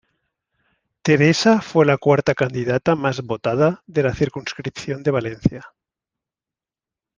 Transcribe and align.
Teresa 1.03 1.61
fue 1.61 1.85
la 1.85 1.95
cuarta 1.99 2.33
candidata 2.33 2.95
más 2.95 3.21
votada 3.21 3.83
de 3.85 4.01
la 4.01 4.15
circunscripción 4.15 5.03
de 5.03 5.11
Valencia. 5.11 5.63